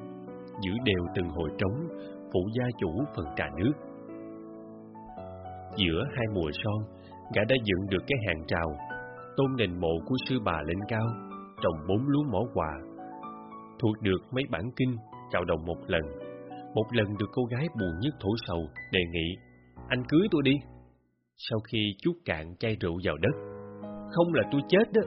giữ 0.61 0.71
đều 0.85 1.05
từng 1.15 1.29
hồi 1.29 1.49
trống, 1.57 1.87
phụ 2.33 2.39
gia 2.53 2.65
chủ 2.79 3.03
phần 3.15 3.25
trà 3.35 3.45
nước. 3.57 3.73
Giữa 5.75 6.03
hai 6.15 6.25
mùa 6.33 6.51
son, 6.63 6.83
gã 7.35 7.41
đã 7.49 7.55
dựng 7.63 7.89
được 7.89 8.03
cái 8.07 8.17
hàng 8.27 8.43
trào, 8.47 8.77
tôn 9.37 9.55
nền 9.57 9.79
mộ 9.79 9.99
của 10.05 10.15
sư 10.29 10.39
bà 10.45 10.61
lên 10.67 10.79
cao, 10.87 11.07
trồng 11.63 11.87
bốn 11.87 12.07
lúa 12.07 12.23
mỏ 12.23 12.39
quà. 12.53 12.71
Thuộc 13.79 14.01
được 14.01 14.19
mấy 14.31 14.43
bản 14.51 14.71
kinh, 14.75 14.97
chào 15.31 15.45
đồng 15.45 15.65
một 15.65 15.77
lần. 15.87 16.01
Một 16.75 16.85
lần 16.91 17.17
được 17.19 17.29
cô 17.31 17.43
gái 17.43 17.67
buồn 17.79 17.99
nhất 18.01 18.13
thổ 18.19 18.29
sầu, 18.47 18.67
đề 18.91 18.99
nghị, 19.11 19.35
anh 19.87 20.03
cưới 20.09 20.27
tôi 20.31 20.41
đi. 20.45 20.53
sau 21.35 21.59
khi 21.59 21.95
chút 22.01 22.13
cạn 22.25 22.55
chai 22.59 22.77
rượu 22.79 22.99
vào 23.03 23.17
đất. 23.17 23.62
Không 24.13 24.33
là 24.33 24.43
tôi 24.51 24.61
chết 24.67 24.85
đó. 24.93 25.01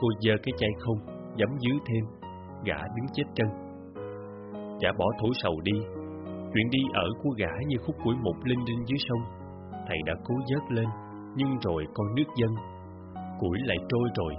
Cô 0.00 0.08
giơ 0.20 0.32
cái 0.42 0.52
chai 0.58 0.70
không, 0.78 0.98
dẫm 1.36 1.48
dứ 1.58 1.72
thêm, 1.86 2.04
gã 2.64 2.78
đứng 2.96 3.06
chết 3.12 3.24
chân. 3.34 3.48
Gã 4.82 4.92
bỏ 4.98 5.06
thủ 5.20 5.28
sầu 5.42 5.60
đi, 5.62 5.78
chuyện 6.54 6.68
đi 6.70 6.78
ở 6.94 7.06
của 7.22 7.30
gã 7.38 7.52
như 7.66 7.76
khúc 7.86 7.96
củi 8.04 8.14
một 8.14 8.34
linh 8.44 8.64
đinh 8.64 8.86
dưới 8.86 8.98
sông. 8.98 9.22
Thầy 9.86 9.98
đã 10.06 10.14
cố 10.24 10.34
vớt 10.34 10.72
lên, 10.72 10.88
nhưng 11.36 11.58
rồi 11.62 11.84
con 11.94 12.14
nước 12.14 12.28
dân. 12.36 12.50
Củi 13.40 13.58
lại 13.64 13.76
trôi 13.88 14.08
rồi. 14.14 14.34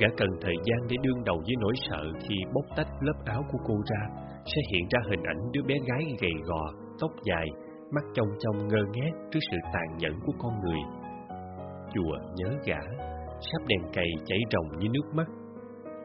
Gã 0.00 0.08
cần 0.16 0.28
thời 0.40 0.54
gian 0.64 0.78
để 0.88 0.96
đương 1.02 1.24
đầu 1.24 1.36
với 1.36 1.56
nỗi 1.60 1.72
sợ 1.90 2.02
khi 2.28 2.36
bóc 2.54 2.64
tách 2.76 2.88
lớp 3.00 3.24
áo 3.24 3.42
của 3.52 3.58
cô 3.66 3.74
ra, 3.90 4.02
sẽ 4.44 4.60
hiện 4.72 4.86
ra 4.90 5.00
hình 5.10 5.22
ảnh 5.22 5.52
đứa 5.52 5.62
bé 5.62 5.74
gái 5.74 6.16
gầy 6.20 6.32
gò, 6.44 6.64
tóc 7.00 7.10
dài, 7.24 7.46
mắt 7.90 8.04
trong 8.14 8.28
trong 8.40 8.68
ngơ 8.68 8.82
ngác 8.92 9.10
trước 9.30 9.40
sự 9.50 9.56
tàn 9.72 9.98
nhẫn 9.98 10.12
của 10.26 10.32
con 10.38 10.52
người. 10.60 10.80
Chùa 11.94 12.18
nhớ 12.34 12.48
gã, 12.66 12.80
sắp 13.40 13.66
đèn 13.66 13.80
cày 13.92 14.06
chảy 14.26 14.38
ròng 14.52 14.78
như 14.78 14.88
nước 14.88 15.14
mắt. 15.14 15.26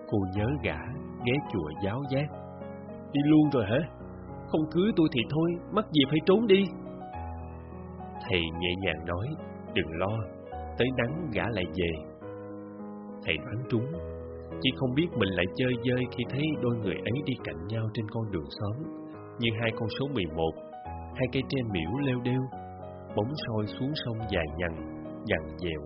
Cô 0.08 0.18
nhớ 0.36 0.48
gã, 0.64 0.78
ghé 1.26 1.34
chùa 1.54 1.70
giáo 1.84 2.02
giác. 2.10 2.28
Đi 3.14 3.22
luôn 3.26 3.50
rồi 3.54 3.66
hả? 3.66 3.80
Không 4.48 4.62
cưới 4.72 4.92
tôi 4.96 5.08
thì 5.14 5.22
thôi, 5.30 5.52
mắc 5.72 5.86
gì 5.92 6.02
phải 6.10 6.20
trốn 6.26 6.48
đi. 6.48 6.64
Thầy 8.30 8.42
nhẹ 8.60 8.70
nhàng 8.82 9.06
nói, 9.06 9.28
đừng 9.74 9.92
lo, 9.92 10.18
tới 10.78 10.88
nắng 10.98 11.30
gã 11.34 11.44
lại 11.50 11.66
về. 11.76 11.92
Thầy 13.26 13.38
đoán 13.38 13.66
trúng, 13.70 13.86
chỉ 14.62 14.70
không 14.76 14.94
biết 14.96 15.08
mình 15.18 15.30
lại 15.30 15.46
chơi 15.56 15.74
dơi 15.84 16.04
khi 16.12 16.24
thấy 16.30 16.44
đôi 16.62 16.76
người 16.76 16.96
ấy 16.96 17.22
đi 17.26 17.34
cạnh 17.44 17.68
nhau 17.68 17.90
trên 17.94 18.06
con 18.10 18.32
đường 18.32 18.48
xóm, 18.60 18.84
như 19.40 19.50
hai 19.62 19.72
con 19.76 19.90
số 20.00 20.08
11 20.14 20.52
hai 21.16 21.28
cây 21.32 21.44
tre 21.50 21.62
miễu 21.72 21.98
leo 22.06 22.20
đeo, 22.24 22.42
bóng 23.16 23.32
soi 23.46 23.66
xuống 23.68 23.92
sông 24.06 24.18
dài 24.30 24.46
nhằn, 24.58 24.72
dằn 25.26 25.58
dẹo. 25.58 25.82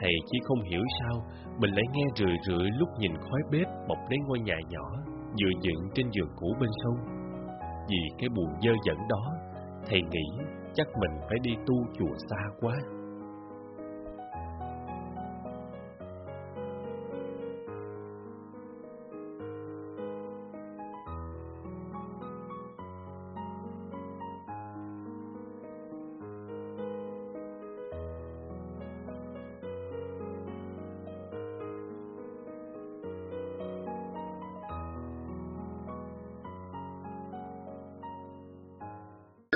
Thầy 0.00 0.12
chỉ 0.26 0.38
không 0.44 0.62
hiểu 0.62 0.82
sao 1.00 1.26
mình 1.58 1.70
lại 1.70 1.84
nghe 1.92 2.04
rười 2.14 2.36
rượi 2.46 2.68
lúc 2.78 2.88
nhìn 2.98 3.16
khói 3.16 3.40
bếp 3.50 3.66
bọc 3.88 3.98
lấy 4.10 4.18
ngôi 4.26 4.38
nhà 4.40 4.56
nhỏ 4.68 4.86
dựa 5.34 5.60
dựng 5.62 5.88
trên 5.94 6.10
giường 6.10 6.32
cũ 6.36 6.46
bên 6.60 6.70
sông. 6.84 6.96
Vì 7.90 8.02
cái 8.18 8.28
buồn 8.28 8.50
dơ 8.62 8.72
dẫn 8.84 8.96
đó, 9.08 9.24
thầy 9.88 10.00
nghĩ 10.02 10.44
chắc 10.74 10.86
mình 11.00 11.20
phải 11.20 11.38
đi 11.42 11.50
tu 11.66 11.74
chùa 11.98 12.14
xa 12.30 12.42
quá. 12.60 12.74